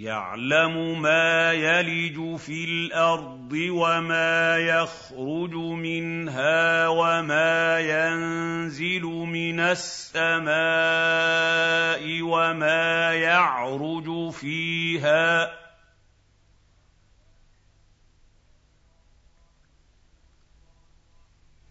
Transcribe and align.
يعلم 0.00 1.02
ما 1.02 1.52
يلج 1.52 2.36
في 2.36 2.64
الأرض 2.64 3.52
وما 3.52 4.58
يخرج 4.58 5.54
منها 5.54 6.88
وما 6.88 7.80
ينزل 7.80 9.02
من 9.02 9.60
السماء 9.60 10.52
وما 12.22 13.14
يعرج 13.14 14.30
فيها. 14.30 15.52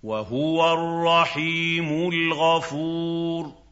وهو 0.03 0.73
الرحيم 0.73 2.09
الغفور. 2.09 3.68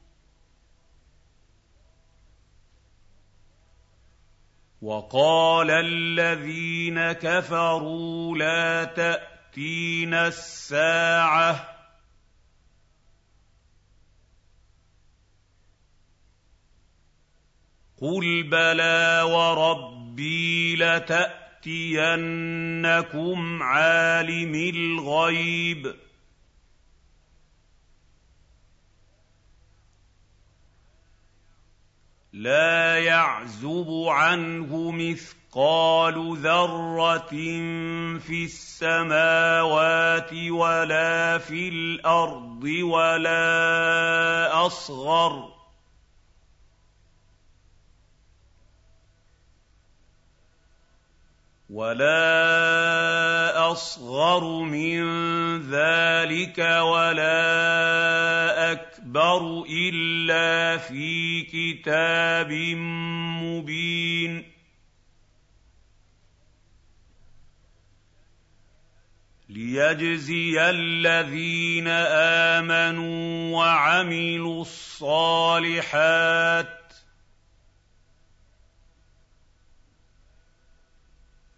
وقال 4.81 5.71
الذين 5.71 7.11
كفروا 7.11 8.37
لا 8.37 8.83
تاتينا 8.83 10.27
الساعة. 10.27 11.77
قل 18.01 18.43
بلى 18.43 19.21
وربي 19.21 20.75
لتأتينكم 20.75 21.33
عالم 23.63 24.55
الغيب. 24.55 26.06
لا 32.37 32.99
يعزب 32.99 34.05
عنه 34.07 34.91
مثقال 34.91 36.37
ذرة 36.37 37.29
في 38.19 38.45
السماوات 38.45 40.33
ولا 40.33 41.37
في 41.37 41.69
الأرض 41.69 42.63
ولا 42.63 44.65
أصغر. 44.65 45.57
ولا 51.69 53.71
أصغر 53.71 54.63
من 54.63 55.01
ذلك 55.71 56.59
ولا 56.59 57.41
أكبر. 58.71 58.86
الا 59.69 60.77
في 60.77 61.41
كتاب 61.41 62.51
مبين 63.41 64.51
ليجزي 69.49 70.69
الذين 70.69 71.87
امنوا 72.57 73.55
وعملوا 73.57 74.61
الصالحات 74.61 76.27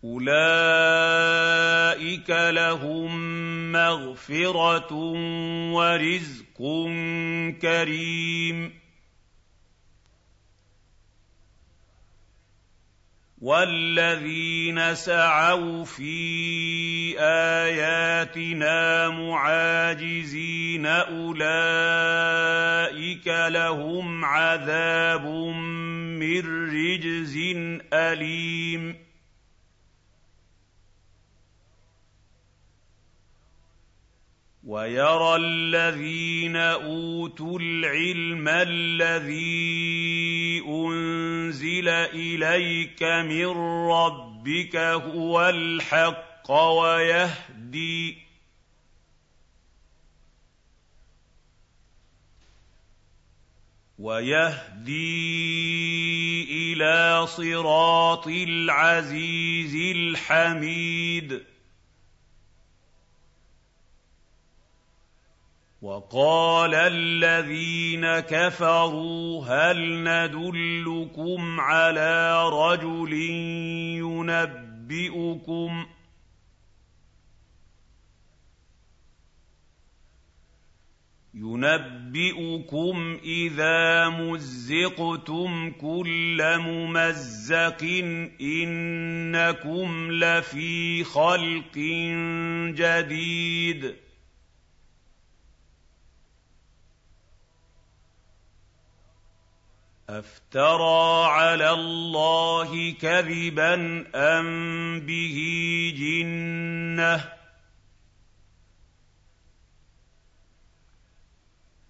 أُولَٰئِكَ 0.04 1.50
لَهُم 2.30 3.12
مَّغْفِرَةٌ 3.72 4.94
وَرِزْقٌ 5.74 6.49
كَرِيمٌ 7.62 8.72
وَالَّذِينَ 13.42 14.96
سَعَوْا 14.96 15.86
فِي 15.86 17.16
آيَاتِنَا 17.20 19.10
مُعَاجِزِينَ 19.10 20.86
أُولَٰئِكَ 20.86 21.48
لَهُمْ 23.28 24.26
عَذَابٌ 24.26 25.26
مِّن 26.20 26.44
رِّجْزٍ 26.76 27.38
أَلِيمٌ 27.94 29.09
وَيَرَى 34.64 35.36
الَّذِينَ 35.36 36.56
أُوتُوا 36.56 37.60
الْعِلْمَ 37.60 38.48
الَّذِي 38.48 39.50
أُنزِلَ 40.68 41.88
إِلَيْكَ 41.88 43.04
مِن 43.04 43.46
رَّبِّكَ 43.90 44.76
هُوَ 44.76 45.50
الْحَقَّ 45.50 46.52
وَيَهْدِي 46.52 48.18
ويهدي 54.00 54.94
إلى 56.74 57.28
صراط 57.28 58.28
العزيز 58.28 59.76
الحميد 59.96 61.44
وقال 65.82 66.76
الذين 66.76 68.20
كفروا 68.20 69.46
هل 69.46 70.04
ندلكم 70.04 71.60
على 71.60 72.50
رجل 72.50 73.14
ينبئكم 74.04 75.86
ينبئكم 81.34 83.18
إذا 83.24 84.10
مزقتم 84.10 85.72
كل 85.72 86.58
ممزق 86.58 87.84
إنكم 88.42 90.12
لفي 90.12 91.04
خلق 91.04 91.78
جديد 92.76 93.96
أَفْتَرَىٰ 100.10 101.26
عَلَى 101.28 101.70
اللَّهِ 101.72 102.92
كَذِبًا 103.02 103.74
أَم 104.16 104.48
بِهِ 105.00 105.38
جِنَّةٌ 105.98 107.18
ۗ 107.18 107.22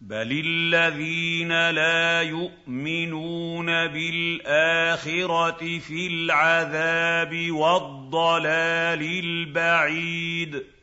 بَلِ 0.02 0.42
الَّذِينَ 0.46 1.70
لَا 1.70 2.22
يُؤْمِنُونَ 2.22 3.66
بِالْآخِرَةِ 3.66 5.80
فِي 5.80 6.08
الْعَذَابِ 6.08 7.52
وَالضَّلَالِ 7.52 9.02
الْبَعِيدِ 9.26 10.79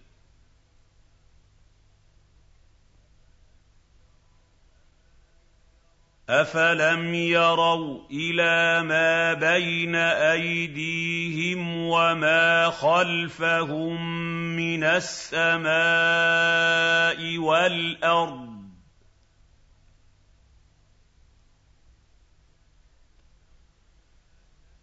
أَفَلَمْ 6.31 7.15
يَرَوْا 7.15 8.01
إِلَىٰ 8.11 8.83
مَا 8.83 9.33
بَيْنَ 9.35 9.95
أَيْدِيهِمْ 9.95 11.87
وَمَا 11.87 12.71
خَلْفَهُم 12.71 14.17
مِّنَ 14.57 14.85
السَّمَاءِ 14.85 15.69
وَالْأَرْضِ 17.39 18.56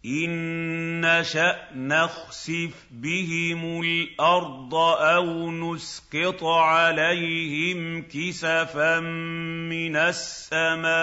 إِن 0.04 1.00
نشا 1.00 1.68
نخسف 1.74 2.86
بهم 2.90 3.80
الأرض 3.80 4.74
أو 4.74 5.50
نسقط 5.50 6.44
عليهم 6.44 8.02
كسفا 8.02 9.00
من 9.00 9.96
السماء 9.96 10.94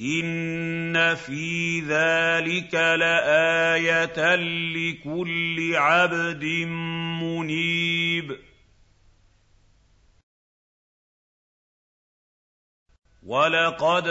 إِنَّ 0.00 1.14
فِي 1.14 1.80
ذَٰلِكَ 1.80 2.74
لَآيَةً 2.74 4.36
لِّكُلِّ 4.74 5.72
عَبْدٍ 5.74 6.44
مُّنِيبٍ 7.22 8.11
وَلَقَدْ 13.32 14.08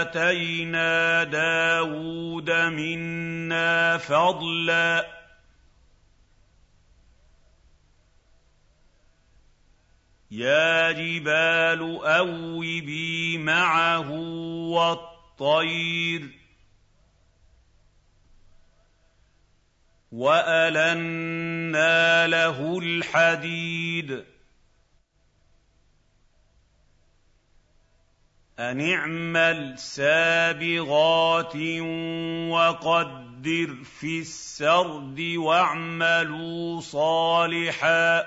آتَيْنَا 0.00 1.24
دَاوُودَ 1.24 2.50
مِنَّا 2.50 3.98
فَضْلًا 3.98 5.06
يَا 10.30 10.92
جِبَالُ 10.92 12.00
أَوِّبِي 12.04 13.38
مَعَهُ 13.38 14.10
وَالطَّيْرَ 14.70 16.20
ۖ 16.20 16.24
وَأَلَنَّا 20.12 21.46
لَهُ 22.26 22.78
الْحَدِيدَ 22.78 24.33
أَنِ 28.58 28.80
اعْمَلْ 28.92 29.78
سَابِغَاتٍ 29.78 31.56
وَقَدِّرْ 32.50 33.74
فِي 33.84 34.18
السَّرْدِ 34.20 35.20
وَاعْمَلُوا 35.36 36.80
صَالِحًا 36.80 38.20
ۖ 38.22 38.26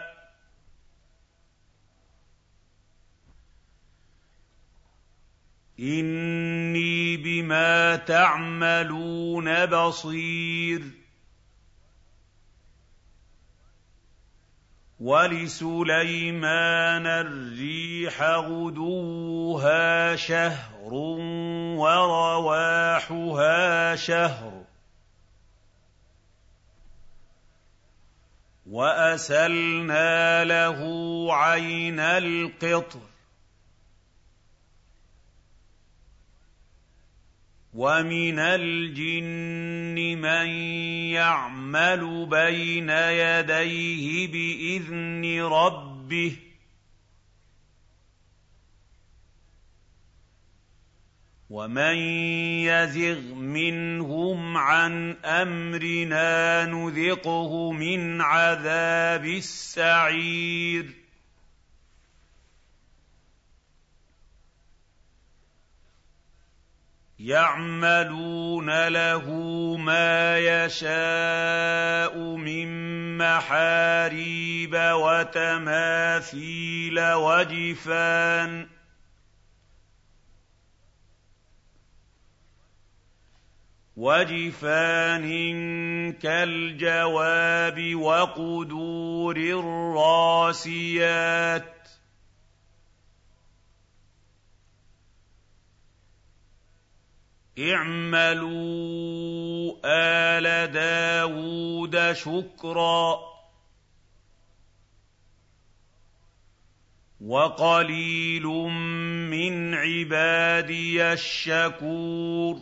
إِنِّي 5.80 7.18
بِمَا 7.18 7.96
تَعْمَلُونَ 7.96 9.66
بَصِيرٌ 9.66 11.07
وَلِسُلَيْمَانَ 15.00 16.48
الرِّيحَ 17.06 18.22
غُدُوُّهَا 18.22 20.16
شَهْرٌ 20.16 20.94
وَرَوَاحُهَا 21.78 23.56
شَهْرٌ 23.96 24.64
وَأَسَلْنَا 28.70 30.44
لَهُ 30.44 30.80
عَيْنَ 31.34 32.00
الْقِطْرِ 32.00 33.00
وَمِنَ 37.78 38.40
الْجِنِّ 38.40 40.18
مَن 40.22 40.48
يَعْمَلُ 41.14 42.26
بَيْنَ 42.26 42.90
يَدَيْهِ 42.90 44.28
بِإِذْنِ 44.28 45.42
رَبِّهِ 45.42 46.32
ۖ 46.36 46.40
وَمَن 51.50 51.96
يَزِغْ 52.66 53.22
مِنْهُمْ 53.36 54.58
عَنْ 54.58 55.12
أَمْرِنَا 55.26 56.66
نُذِقْهُ 56.66 57.72
مِنْ 57.72 58.22
عَذَابِ 58.22 59.26
السَّعِيرِ 59.26 61.07
يَعْمَلُونَ 67.20 68.88
لَهُ 68.88 69.26
مَا 69.78 70.38
يَشَاءُ 70.38 72.18
مِن 72.20 72.68
مَّحَارِيبَ 73.18 74.74
وَتَمَاثِيلَ 74.94 76.20
وَجِفَانٍ 77.14 78.68
وَجِفَانٍ 83.98 85.26
كَالْجَوَابِ 86.22 87.96
وَقُدُورٍ 87.96 89.38
رَّاسِيَاتٍ 89.98 91.77
اعْمَلُوا 97.60 98.58
آلَ 99.86 100.72
دَاوُودَ 100.72 102.14
شُكْرًا 102.14 103.16
ۚ. 103.16 103.20
وَقَلِيلٌ 107.22 108.44
مِّنْ 109.30 109.74
عِبَادِيَ 109.74 111.14
الشَّكُورُ. 111.14 112.60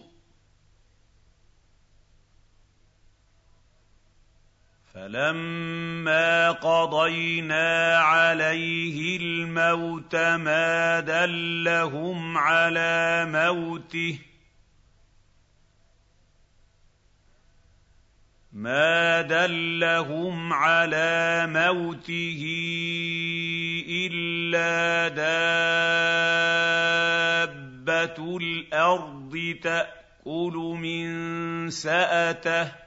فَلَمَّا 4.94 6.52
قَضَيْنَا 6.52 7.98
عَلَيْهِ 7.98 9.18
الْمَوْتَ 9.18 10.16
مَا 10.16 11.00
دَلَّهُمْ 11.00 12.38
عَلَىٰ 12.38 13.26
مَوْتِهِ. 13.30 14.20
مَا 18.56 19.22
دَلَّهُمْ 19.22 20.54
عَلَىٰ 20.54 21.48
مَوْتِهِ 21.52 22.42
إِلَّا 23.90 25.08
دَابَّةُ 27.52 28.38
الْأَرْضِ 28.38 29.56
تَأْكُلُ 29.64 30.54
مِن 30.80 31.70
سَأَتَهُ 31.70 32.64
ۖ 32.64 32.85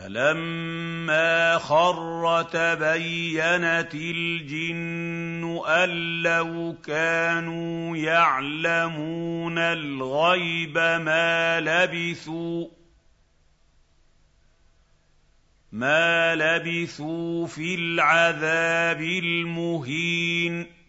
فَلَمَّا 0.00 1.58
خَرَّ 1.58 2.42
تَبَيَّنَتِ 2.42 3.94
الْجِنُّ 3.94 5.60
أَن 5.66 6.22
لَّوْ 6.22 6.76
كَانُوا 6.84 7.96
يَعْلَمُونَ 7.96 9.58
الْغَيْبَ 9.58 10.78
مَا 15.72 16.34
لَبِثُوا 16.34 17.46
فِي 17.46 17.74
الْعَذَابِ 17.74 19.00
الْمُهِينِ 19.00 20.79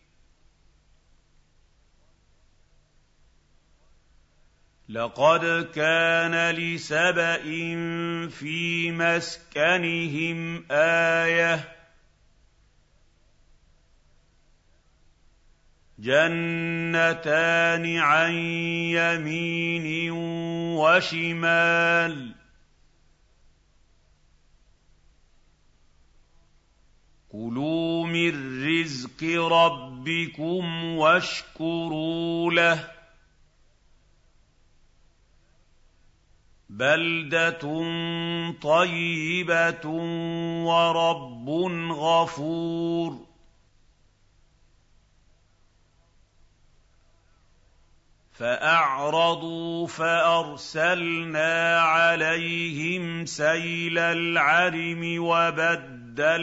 لَقَدْ 4.91 5.71
كَانَ 5.75 6.55
لِسَبَإٍ 6.55 7.43
فِي 8.29 8.91
مَسْكَنِهِمْ 8.91 10.65
آيَةٌ 10.71 11.55
ۖ. 11.57 11.61
جَنَّتَانِ 15.99 17.97
عَن 17.97 18.33
يَمِينٍ 18.91 20.11
وَشِمَالٍ 20.77 22.31
ۖ. 22.31 22.35
كُلُوا 27.31 28.07
مِن 28.07 28.63
رِّزْقِ 28.67 29.23
رَبِّكُمْ 29.23 30.85
وَاشْكُرُوا 30.95 32.51
لَهُ 32.51 32.75
ۚ. 32.75 33.00
بَلْدَةٌ 36.71 37.61
طَيِّبَةٌ 38.61 39.85
وَرَبٌّ 40.65 41.49
غَفُورٌ 41.91 43.25
فَأَعْرَضُوا 48.33 49.87
فَأَرْسَلْنَا 49.87 51.79
عَلَيْهِمْ 51.81 53.25
سَيْلَ 53.25 53.97
الْعَرِمِ 53.97 55.23
وَبَدَّلْنَاهُم 55.23 56.41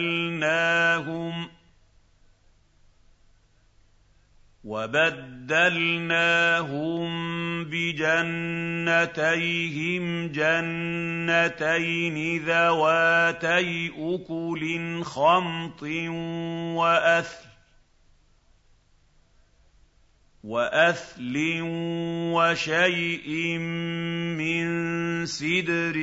وبدلناهم 4.63 6.19
بجنتيهم 7.65 8.67
جنتين 10.27 12.17
ذواتي 12.45 13.91
أكل 13.97 15.03
خمط 15.03 15.83
وأثل 16.75 17.49
وأثل 20.43 21.59
وشيء 22.33 23.57
من 24.37 24.65
سدر 25.25 25.97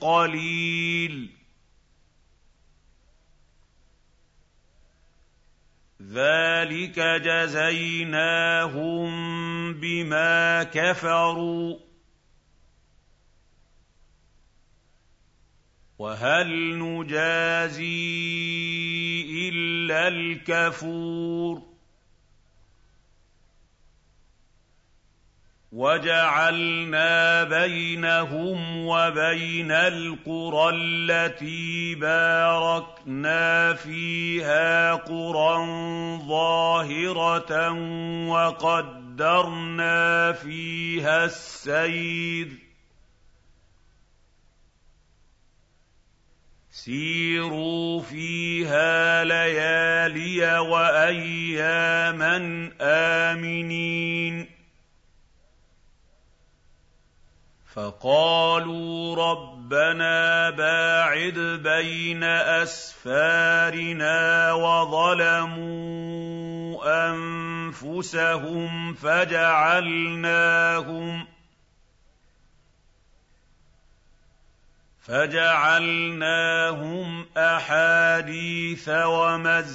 قليل 0.00 1.39
ذلك 6.10 6.98
جزيناهم 7.24 9.10
بما 9.74 10.62
كفروا 10.62 11.76
وهل 15.98 16.78
نجازي 16.78 17.90
الا 19.48 20.08
الكفور 20.08 21.69
وجعلنا 25.72 27.44
بينهم 27.44 28.86
وبين 28.86 29.70
القرى 29.70 30.70
التي 30.74 31.94
باركنا 31.94 33.74
فيها 33.74 34.94
قرى 34.94 35.66
ظاهرة 36.26 37.72
وقدرنا 38.28 40.32
فيها 40.32 41.24
السير. 41.24 42.48
سيروا 46.70 48.00
فيها 48.00 49.24
ليالي 49.24 50.58
وأياما 50.58 52.36
آمنين. 52.80 54.59
فقالوا 57.74 59.16
ربنا 59.16 60.50
باعد 60.50 61.38
بين 61.62 62.24
أسفارنا 62.64 64.18
وظلموا 64.52 65.70
أنفسهم 67.10 68.94
فجعلناهم 68.94 70.30
فجعلناهم 75.00 76.46
أحاديث 77.36 78.88
ومزقناهم 78.88 79.72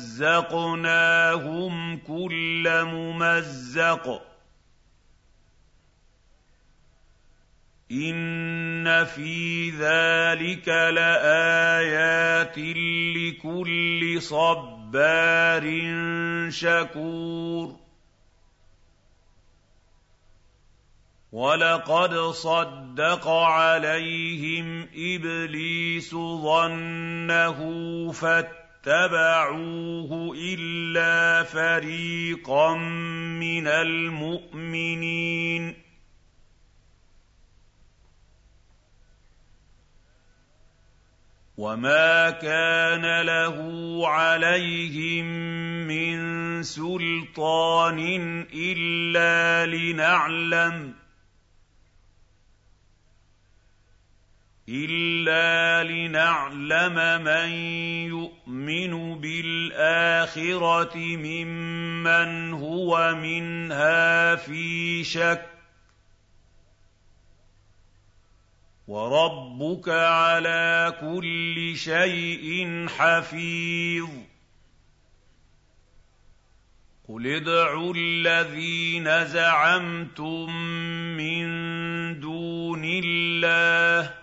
كل 1.98 2.84
ممزق 2.84 4.35
إِنَّ 7.92 9.06
فِي 9.06 9.70
ذَٰلِكَ 9.70 10.68
لَآيَاتٍ 10.68 12.58
لِّكُلِّ 12.58 14.22
صَبَّارٍ 14.22 15.64
شَكُورٍ 16.50 17.76
وَلَقَدْ 21.32 22.16
صَدَّقَ 22.18 23.28
عَلَيْهِمْ 23.28 24.88
إِبْلِيسُ 24.96 26.16
ظَنَّهُ 26.42 27.60
فَاتَّبَعُوهُ 28.12 29.56
إِلَّا 30.38 31.44
فَرِيقًا 31.44 32.76
مِّنَ 33.40 33.68
الْمُؤْمِنِينَ 33.68 34.46
وما 41.58 42.30
كان 42.32 43.22
له 43.22 43.58
عليهم 44.08 45.26
من 45.88 46.64
سلطان 46.64 48.00
الا 48.54 49.66
لنعلم 49.66 50.94
الا 54.70 55.84
لنعلم 55.84 57.24
من 57.24 57.50
يؤمن 58.12 59.22
بالاخره 59.22 60.98
ممن 60.98 62.54
هو 62.54 63.16
منها 63.16 64.36
في 64.36 65.04
شك 65.04 65.55
وربك 68.88 69.90
على 69.90 70.98
كل 71.02 71.78
شيء 71.78 72.88
حفيظ. 72.88 74.10
قل 77.08 77.28
ادعوا 77.28 77.94
الذين 77.98 79.26
زعمتم 79.26 80.56
من 81.18 81.46
دون 82.20 82.82
الله 82.86 84.14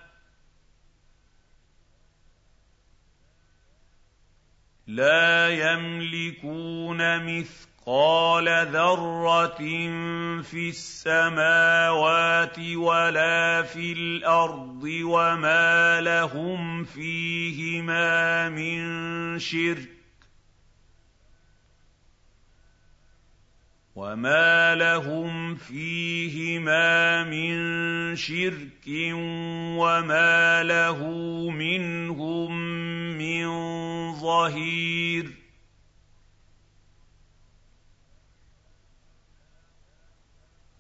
لا 4.87 5.49
يملكون 5.49 7.27
مثل 7.39 7.72
مثقال 7.83 8.49
ذره 8.73 9.59
في 10.43 10.69
السماوات 10.69 12.59
ولا 12.59 13.63
في 13.63 13.93
الأرض 13.93 14.83
وما 14.85 16.01
لهم 16.01 16.85
فيهما 16.85 18.49
من 18.49 19.39
شرك 19.39 19.89
وما 23.95 24.75
لهم 24.75 25.55
فيهما 25.55 27.25
من 27.25 28.17
شرك 28.17 28.87
وما 29.77 30.63
له 30.63 30.99
منهم 31.51 32.53
من 33.19 33.47
ظهير 34.13 35.42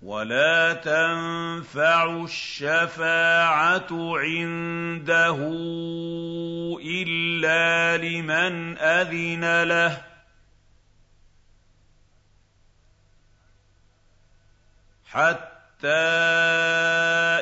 ولا 0.02 0.72
تنفع 0.72 2.24
الشفاعه 2.24 3.88
عنده 4.18 5.36
الا 6.84 7.96
لمن 7.96 8.78
اذن 8.78 9.62
له 9.62 10.02
حتى 15.04 15.88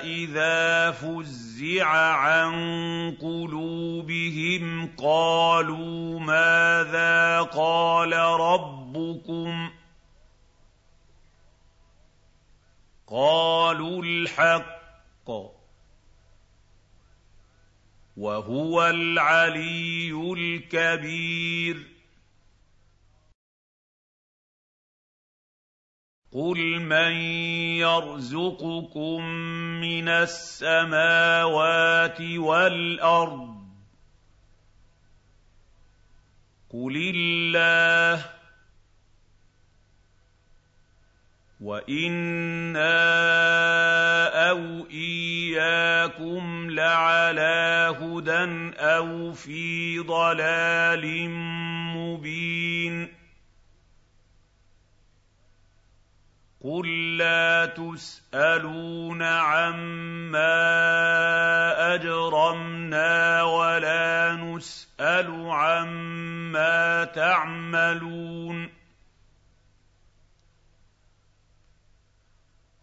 اذا 0.05 0.90
فزع 0.90 1.87
عن 1.87 2.52
قلوبهم 3.21 4.90
قالوا 4.97 6.21
ماذا 6.21 7.40
قال 7.40 8.12
ربكم 8.40 9.69
قالوا 13.11 14.02
الحق 14.02 15.31
وهو 18.17 18.87
العلي 18.87 20.33
الكبير. 20.33 21.87
قل 26.33 26.81
من 26.81 27.12
يرزقكم 27.83 29.25
من 29.81 30.09
السماوات 30.09 31.40
والأرض؟ 32.21 33.61
قل 36.71 36.97
الله 36.97 38.39
وَإِنَّا 41.61 42.97
أَوْ 44.50 44.87
إِيَّاكُمْ 44.90 46.71
لَعَلَىٰ 46.71 47.97
هُدًى 48.00 48.73
أَوْ 48.81 49.33
فِي 49.33 49.99
ضَلَالٍ 49.99 51.29
مُّبِينٍ 51.97 53.09
قُل 56.64 57.17
لَّا 57.17 57.67
تُسْأَلُونَ 57.67 59.23
عَمَّا 59.23 60.57
أَجْرَمْنَا 61.95 63.43
وَلَا 63.43 64.33
نُسْأَلُ 64.33 65.47
عَمَّا 65.50 67.05
تَعْمَلُونَ 67.05 68.79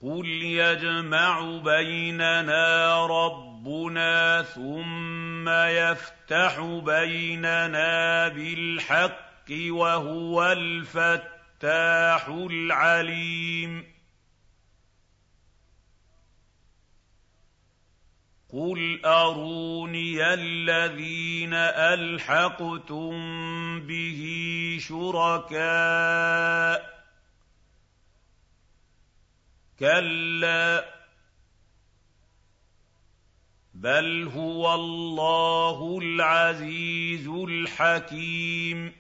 قُلْ 0.08 0.28
يَجْمَعُ 0.28 1.58
بَيْنَنَا 1.58 3.06
رَبُّنَا 3.06 4.42
ثُمَّ 4.44 5.50
يَفْتَحُ 5.50 6.60
بَيْنَنَا 6.62 8.28
بِالْحَقِّ 8.28 9.52
وَهُوَ 9.52 10.52
الْفَتَّاحُ 10.52 12.28
الْعَلِيمُ 12.28 13.84
قُلْ 18.50 19.06
أَرُونِيَ 19.06 20.34
الَّذِينَ 20.34 21.54
أَلْحَقْتُم 21.94 23.12
بِهِ 23.88 24.22
شُرَكَاءَ 24.80 26.18
كَلَّا 29.80 30.86
بَلْ 33.74 34.28
هُوَ 34.36 34.76
اللَّهُ 34.76 36.00
الْعَزِيزُ 36.02 37.28
الْحَكِيمُ 37.28 38.94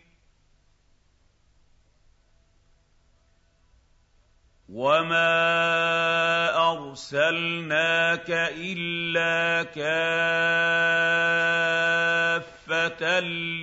وَمَا 4.69 5.31
أَرْسَلْنَاكَ 6.71 8.29
إِلَّا 8.29 9.63
كَافَّةً 9.63 9.99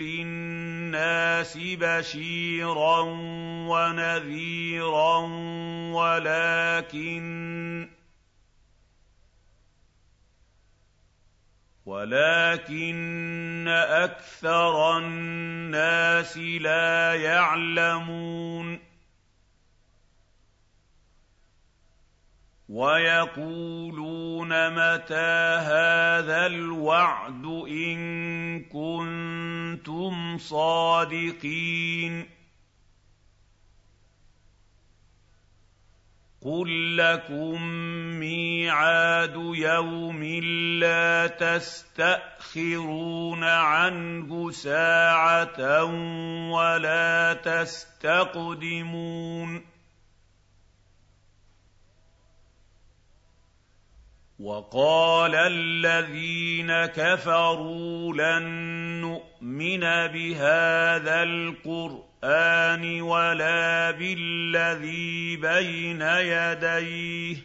لِّلنَّاسِ 0.01 1.59
بَشِيرًا 1.59 3.01
وَنَذِيرًا 3.69 5.19
وَلَٰكِنَّ 5.95 7.89
وَلَٰكِنَّ 11.87 13.69
أَكْثَرَ 13.69 14.99
النَّاسِ 14.99 16.39
لَا 16.39 17.15
يَعْلَمُونَ 17.15 18.81
وَيَقُولُونَ 22.69 24.49
مَتَىٰ 24.49 25.59
هَٰذَا 25.71 26.47
الْوَعْدُ 26.47 27.45
إِن 27.69 27.99
كُنتُمْ 28.65 30.39
صَادِقِينَ 30.39 32.34
قُل 36.45 36.97
لَّكُم 36.97 37.63
مِّيعَادُ 38.21 39.37
يَوْمٍ 39.55 40.25
لَّا 40.81 41.27
تَسْتَأْخِرُونَ 41.41 42.75
عَنْهُ 43.45 44.51
سَاعَةً 44.51 45.85
وَلَا 46.53 47.33
تَسْتَقْدِمُونَ 47.45 48.95
وَقَالَ 54.41 55.35
الَّذِينَ 55.35 56.87
كَفَرُوا 56.87 58.13
لَن 58.15 58.43
نُّؤْمِنَ 59.01 59.81
بِهَٰذَا 59.81 61.23
الْقُرْآنِ 61.23 63.01
وَلَا 63.03 63.91
بِالَّذِي 63.91 65.37
بَيْنَ 65.37 66.03
يَدَيْهِ 66.03 67.35
ۗ 67.37 67.39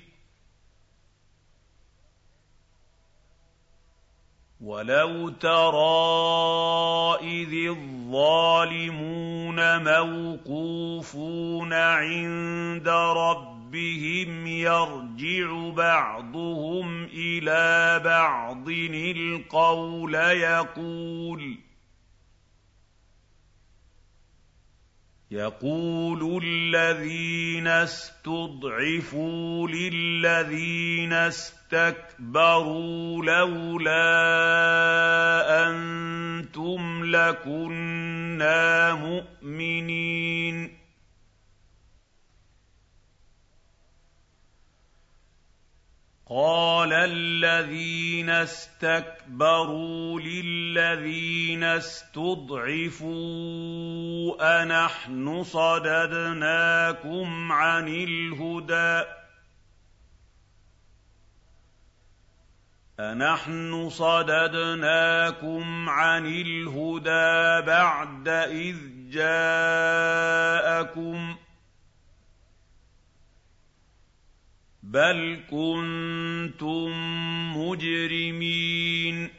وَلَوْ 4.62 5.30
تَرَىٰ 5.30 7.18
إِذِ 7.22 7.68
الظَّالِمُونَ 7.70 9.60
مَوْقُوفُونَ 9.84 11.74
عِندَ 11.74 12.88
رَبِّهِمْ 12.90 13.59
رَبِّهِمْ 13.70 14.48
يَرْجِعُ 14.48 15.70
بَعْضُهُمْ 15.70 17.04
إِلَىٰ 17.14 18.02
بَعْضٍ 18.06 18.70
الْقَوْلَ 18.70 20.16
يَقُولُ 20.16 21.58
يَقُولُ 25.32 26.42
الَّذِينَ 26.44 27.68
اسْتُضْعِفُوا 27.68 29.68
لِلَّذِينَ 29.68 31.14
اسْتَكْبَرُوا 31.14 33.26
لَوْلَا 33.26 34.10
أَنتُمْ 35.70 37.06
لَكُنَّا 37.06 38.94
مُؤْمِنِينَ 38.94 40.79
قَالَ 46.32 46.94
الَّذِينَ 46.94 48.30
اسْتَكْبَرُوا 48.30 50.20
لِلَّذِينَ 50.22 51.64
اسْتُضْعِفُوا 51.64 53.10
أَنَحْنُ 54.64 55.44
صَدَدْنَاكُمْ 55.44 57.52
عَنِ 57.52 57.88
الْهُدَىٰ 57.88 59.06
أَنَحْنُ 63.00 63.90
صَدَدْنَاكُمْ 63.90 65.90
عَنِ 65.90 66.26
الْهُدَىٰ 66.26 67.62
بَعْدَ 67.68 68.28
إِذْ 68.28 68.78
جَاءَكُمْ 69.10 69.76
ۖ 71.36 71.38
بَلْ 74.90 75.40
كُنتُم 75.50 76.90
مُّجْرِمِينَ 77.58 79.30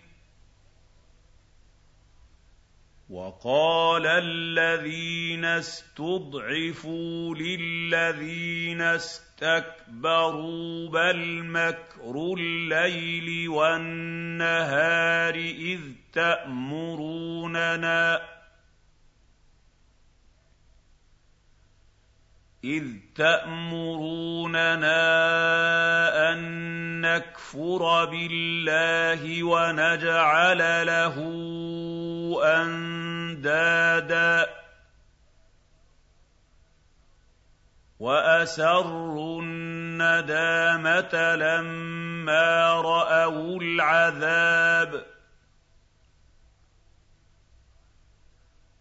وَقَالَ 3.11 4.07
الَّذِينَ 4.07 5.45
اسْتُضْعِفُوا 5.45 7.35
لِلَّذِينَ 7.35 8.81
اسْتَكْبَرُوا 8.83 10.39
بَلْ 10.89 11.45
مَكْرُ 11.45 12.35
اللَّيْلِ 12.39 13.49
وَالنَّهَارِ 13.49 15.35
إِذْ 15.35 15.81
تَأْمُرُونَنَا 16.13 17.61
إِذْ 22.65 22.85
تَأْمُرُونَنَا 23.17 24.93
أَن 26.33 26.41
نَّكْفُرَ 27.01 28.05
بِاللَّهِ 28.05 29.45
وَنَجْعَلَ 29.45 30.87
لَهُ 30.87 31.17
أَندَادًا. 32.45 34.47
وَأَسَرُّوا 37.99 39.43
النَّدَامَةَ 39.43 41.37
لَمَّا 41.37 42.81
رَأَوُا 42.81 43.63
الْعَذَابَ. 43.63 45.20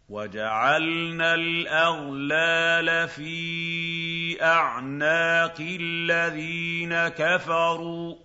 وَجَعَلْنَا 0.10 1.36
الْأَغْلَالَ 1.36 3.10
فِي 3.10 4.44
أَعْنَاقِ 4.44 5.58
الَّذِينَ 5.60 7.08
كَفَرُوا. 7.08 8.16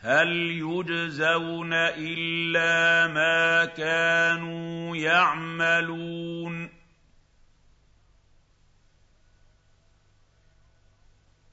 هَلْ 0.00 0.28
يُجْزَوْنَ 0.50 1.72
إِلَّا 1.72 3.06
مَا 3.12 3.64
كَانُوا 3.64 4.96
يَعْمَلُونَ؟ 4.96 6.59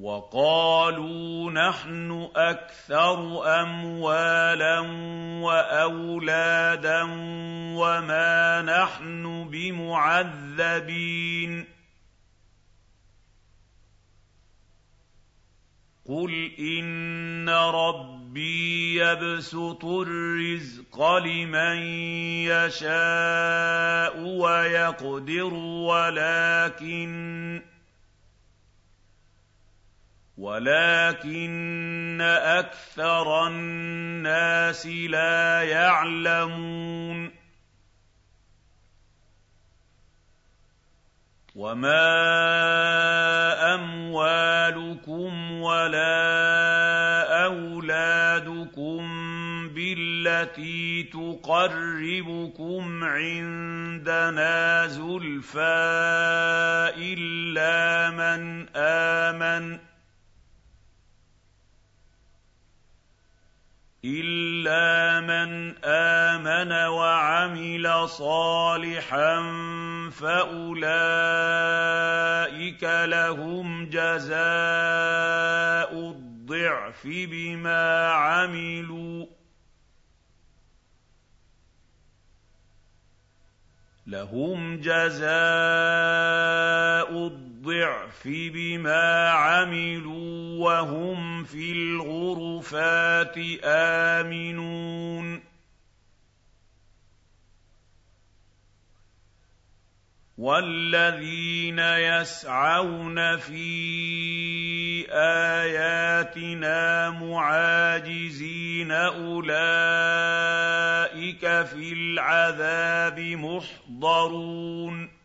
وقالوا 0.00 1.52
نحن 1.52 2.28
أكثر 2.36 3.44
أموالا 3.62 4.80
وأولادا 5.44 7.02
وما 7.76 8.62
نحن 8.62 9.48
بمعذبين. 9.50 11.66
قُلْ 16.08 16.52
إِنَّ 16.58 17.48
رَبِّي 17.48 18.96
يَبْسُطُ 18.96 19.84
الرِّزْقَ 19.84 21.18
لِمَن 21.18 21.76
يَشَاءُ 22.50 24.18
وَيَقْدِرُ 24.18 25.54
وَلَٰكِنَّ 25.54 27.79
ولكن 30.40 32.20
أكثر 32.40 33.46
الناس 33.46 34.86
لا 34.86 35.62
يعلمون. 35.62 37.30
وما 41.54 42.04
أموالكم 43.74 45.52
ولا 45.52 47.44
أولادكم 47.44 49.08
بالتي 49.68 51.02
تقربكم 51.02 53.04
عندنا 53.04 54.86
زلفى 54.86 55.60
إلا 56.96 58.10
من 58.10 58.68
آمن. 58.76 59.89
إِلَّا 64.04 65.20
مَنْ 65.20 65.74
آمَنَ 65.84 66.72
وَعَمِلَ 66.72 68.08
صَالِحًا 68.08 69.40
فَأُولَٰئِكَ 70.10 70.84
لَهُمْ 72.84 73.86
جَزَاءُ 73.86 74.40
الضِّعْفِ 75.92 77.06
بِمَا 77.06 78.08
عَمِلُوا. 78.08 79.26
لهم 84.06 84.80
جزاء 84.80 85.30
الضعف 87.26 87.49
بما 87.62 89.30
عملوا 89.30 90.68
وهم 90.68 91.44
في 91.44 91.72
الغرفات 91.72 93.38
آمنون. 93.64 95.42
وَالَّذِينَ 100.38 101.78
يَسْعَوْنَ 101.78 103.36
فِي 103.36 105.06
آيَاتِنَا 105.12 107.10
مُعَاجِزِينَ 107.10 108.90
أُولَٰئِكَ 108.90 109.56
فِي 111.66 111.92
الْعَذَابِ 111.92 113.20
مُحْضَرُونَ. 113.20 115.19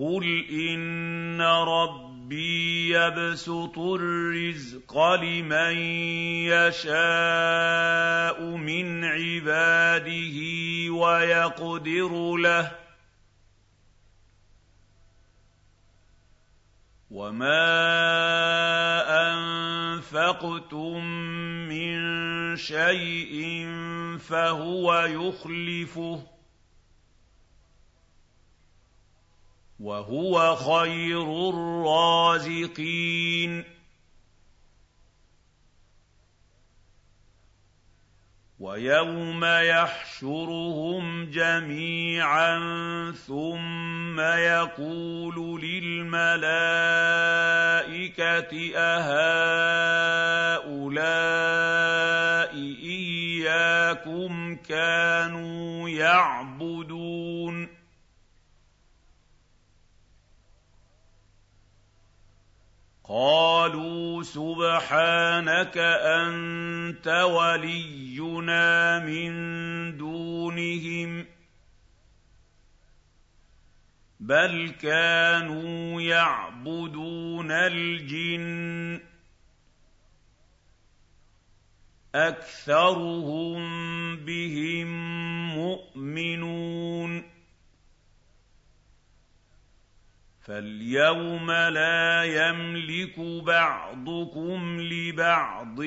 قُلْ 0.00 0.46
إِنَّ 0.50 1.40
رَبِّي 1.40 2.88
يَبْسُطُ 2.90 3.78
الرِّزْقَ 3.78 4.98
لِمَن 4.98 5.76
يَشَاءُ 6.48 8.40
مِنْ 8.56 9.04
عِبَادِهِ 9.04 10.38
وَيَقْدِرُ 10.90 12.36
لَهُ 12.36 12.72
وَمَا 17.10 17.60
أَنفَقْتُم 19.28 21.04
مِّن 21.68 21.96
شَيْءٍ 22.56 23.66
فَهُوَ 24.18 24.94
يُخْلِفُهُ 25.04 26.39
وَهُوَ 29.80 30.56
خَيْرُ 30.56 31.48
الرَّازِقِينَ. 31.48 32.84
وَيَوْمَ 38.60 39.44
يَحْشُرُهُمْ 39.44 41.30
جَمِيعًا 41.30 42.58
ثُمَّ 43.26 44.20
يَقُولُ 44.20 45.60
لِلْمَلَائِكَةِ 45.64 46.42
أَهَٰؤُلَاءِ 48.76 49.34
إِيَّاكُمْ 52.84 54.56
كَانُوا 54.56 55.88
يَعْبُدُونَ 55.88 56.99
قَالُوا 63.12 64.22
سُبْحَانَكَ 64.22 65.78
أَنتَ 66.22 67.08
وَلِيُّنَا 67.08 68.98
مِن 68.98 69.32
دُونِهِم 69.98 71.22
ۖ 71.22 71.26
بَلْ 74.20 74.70
كَانُوا 74.70 76.02
يَعْبُدُونَ 76.02 77.50
الْجِنَّ 77.50 79.00
ۖ 79.00 79.02
أَكْثَرُهُم 82.14 83.60
بِهِم 84.16 84.88
مُّؤْمِنُونَ 85.58 87.19
فَالْيَوْمَ 90.50 91.50
لَا 91.50 92.24
يَمْلِكُ 92.24 93.20
بَعْضُكُمْ 93.46 94.80
لِبَعْضٍ 94.80 95.80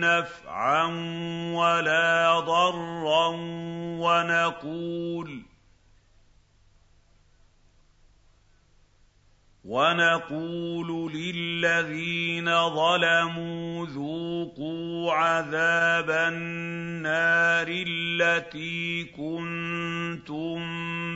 نَّفْعًا 0.00 0.84
وَلَا 1.54 2.40
ضَرًّا 2.40 3.26
وَنَقُولُ 4.00 5.42
وَنَقُولُ 9.64 11.12
لِلَّذِينَ 11.12 12.68
ظَلَمُوا 12.68 13.86
ذُوقُوا 13.86 15.12
عَذَابَ 15.12 16.10
النَّارِ 16.10 17.66
الَّتِي 17.70 19.04
كُنتُم 19.04 20.58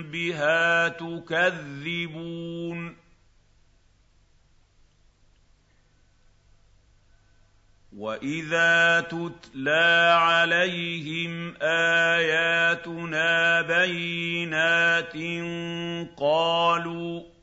بِهَا 0.03 0.89
تُكَذِّبُونَ. 0.89 2.97
وَإِذَا 7.97 9.01
تُتْلَىٰ 9.01 10.17
عَلَيْهِمْ 10.21 11.55
آيَاتُنَا 11.63 13.63
بَيِّنَاتٍ 13.63 15.17
قَالُوا 16.17 17.36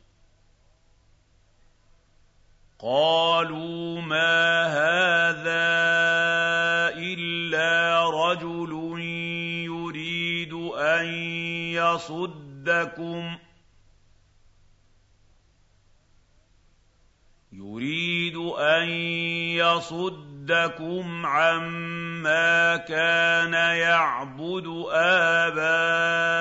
قَالُوا 2.84 4.02
مَا 4.02 4.68
هَٰذَا 4.68 5.72
إِلَّا 7.00 8.10
رَجُلٌ 8.10 9.00
يُرِيدُ 9.72 10.54
أن 10.76 11.06
يصدكم 11.80 13.38
يريد 17.54 18.36
أن 18.60 18.90
يصدكم 19.64 21.26
عما 21.26 22.78
كان 22.78 23.54
يعبد 23.54 24.86
آباؤكم 25.44 26.32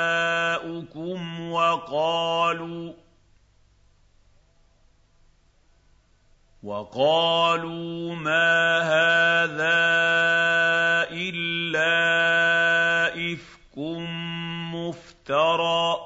وقالوا 1.50 3.01
وقالوا 6.62 8.14
ما 8.14 8.78
هذا 8.78 9.82
إلا 11.10 11.92
إفك 13.32 13.78
مفترى. 14.74 15.96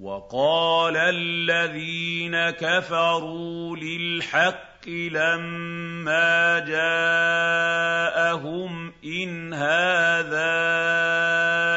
وقال 0.00 0.96
الذين 0.96 2.50
كفروا 2.50 3.76
للحق 3.76 4.88
لما 4.88 6.58
جاءهم 6.58 8.12
إن 9.04 9.54
هذا 9.54 10.56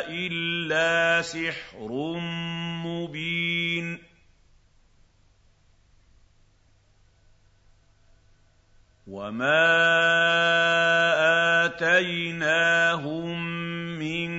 إلا 0.10 1.22
سحر 1.22 2.18
مبين. 2.86 4.10
وما 9.10 9.66
آتيناهم 11.66 13.38
من 13.98 14.30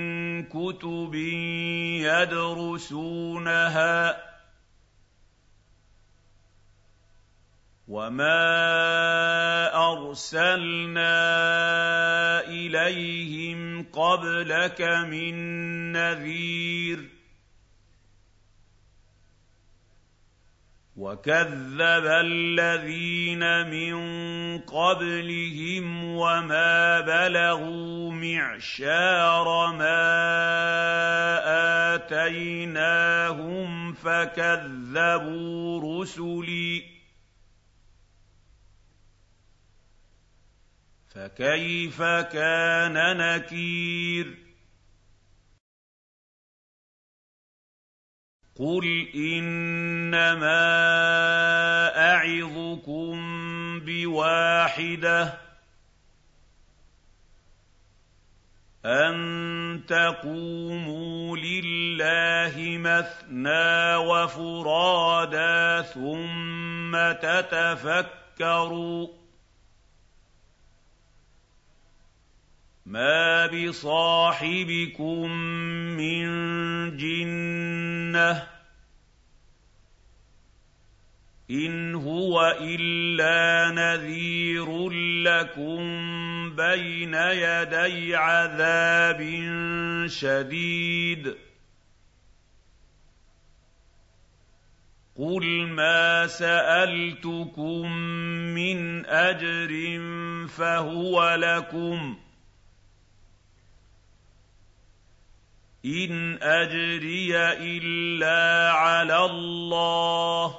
كتب 0.47 1.15
يدرسونها 2.07 3.99
وما 7.89 8.43
أرسلنا 9.93 11.15
إليهم 12.47 13.87
قبلك 13.93 14.83
من 14.83 15.35
نذير 15.93 17.20
وكذب 21.01 22.07
الذين 22.07 23.71
من 23.71 23.97
قبلهم 24.59 26.05
وما 26.05 27.01
بلغوا 27.01 28.13
معشار 28.13 29.73
ما 29.73 30.11
اتيناهم 31.95 33.93
فكذبوا 33.93 35.81
رسلي 36.03 36.85
فكيف 41.15 42.03
كان 42.03 43.17
نكير 43.17 44.50
قُلْ 48.61 49.09
إِنَّمَا 49.15 50.61
أَعِظُكُم 52.13 53.17
بِوَاحِدَةٍ 53.81 55.39
أَن 58.85 59.81
تَقُومُوا 59.89 61.37
لِلَّهِ 61.37 62.79
مَثْنَىٰ 62.79 63.97
وَفُرَادَىٰ 63.97 65.83
ثُمَّ 65.95 66.93
تَتَفَكَّرُوا 67.13 69.09
مَا 72.87 73.47
بِصَاحِبِكُم 73.47 75.31
مِّن 75.97 76.27
جِنَّةٍ 76.97 78.33
ۚ 78.41 78.47
إِنْ 81.51 81.95
هُوَ 81.95 82.57
إِلَّا 82.61 83.71
نَذِيرٌ 83.75 84.91
لَّكُم 85.23 85.81
بَيْنَ 86.57 87.15
يَدَيْ 87.15 88.17
عَذَابٍ 88.17 89.21
شَدِيدٍ 90.07 91.35
قُلْ 95.17 95.67
مَا 95.67 96.27
سَأَلْتُكُم 96.27 97.93
مِّنْ 98.55 99.07
أَجْرٍ 99.07 99.71
فَهُوَ 100.49 101.35
لَكُمْ 101.35 102.15
ۖ 102.15 102.30
إِنْ 105.85 106.43
أَجْرِيَ 106.43 107.37
إِلَّا 107.53 108.73
عَلَى 108.73 109.25
اللَّهِ 109.25 110.49
ۖ 110.49 110.55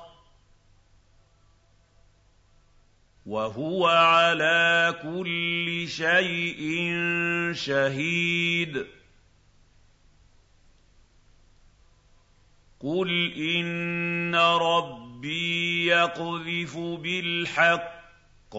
وَهُوَ 3.25 3.88
عَلَىٰ 3.88 4.99
كُلِّ 5.01 5.86
شَيْءٍ 5.88 6.62
شَهِيدٌ 7.53 8.88
قُلْ 12.79 13.34
إِنَّ 13.38 14.36
رَبِّي 14.36 15.86
يَقْذِفُ 15.86 16.77
بِالْحَقِّ 16.77 18.55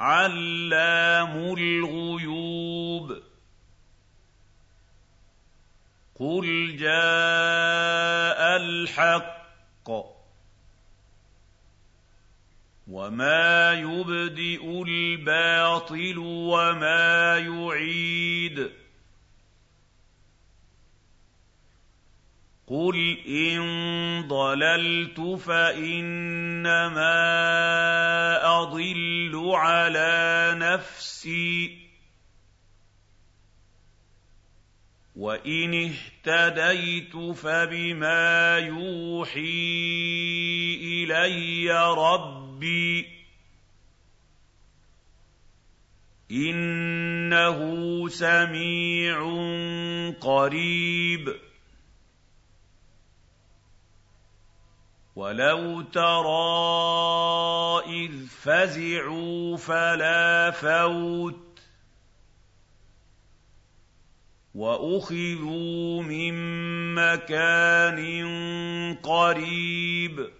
عَلَّامُ 0.00 1.54
الْغُيُوبِ 1.58 3.31
قُلْ 6.22 6.76
جَاءَ 6.76 8.40
الْحَقُّ 8.56 9.90
وَمَا 12.86 13.72
يُبْدِئُ 13.72 14.82
الْبَاطِلُ 14.86 16.18
وَمَا 16.18 17.38
يُعِيدُ 17.38 18.70
قُلْ 22.66 23.18
إِن 23.28 23.58
ضَلَلْتُ 24.28 25.20
فَإِنَّمَا 25.20 27.18
أَضِلُّ 28.62 29.50
عَلَىٰ 29.54 30.54
نَفْسِي 30.56 31.81
وَإِنِ 35.16 35.92
اهْتَدَيْتُ 35.92 37.16
فَبِمَا 37.16 38.58
يُوحِي 38.58 39.44
إِلَيَّ 40.82 41.70
رَبِّي 41.72 43.02
ۚ 43.02 43.06
إِنَّهُ 46.30 47.58
سَمِيعٌ 48.08 49.18
قَرِيبٌ 50.20 51.28
وَلَوْ 55.16 55.82
تَرَىٰ 55.82 57.82
إِذْ 57.86 58.26
فَزِعُوا 58.26 59.56
فَلَا 59.56 60.50
فَوْتَ 60.50 61.51
وَأُخِذُوا 64.54 66.02
مِن 66.02 66.34
مَّكَانٍ 66.94 67.98
قَرِيبٍ. 69.02 70.30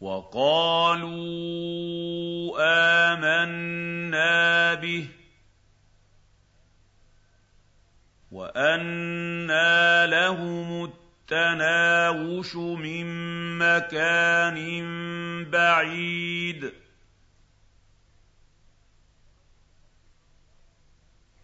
وَقَالُوا 0.00 1.16
آمَنَّا 3.12 4.74
بِهِ 4.74 5.08
وَأَنَّىٰ 8.32 10.06
لَهُمُ 10.10 10.84
التَّنَاوُشُ 10.84 12.56
مِن 12.56 13.06
مَّكَانٍ 13.58 14.56
بَعِيدٍ. 15.50 16.79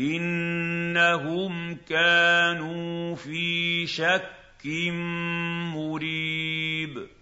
إِنَّهُمْ 0.00 1.74
كَانُوا 1.88 3.14
فِي 3.14 3.86
شَكٍّ 3.86 4.66
مُرِيبٍ 5.76 7.19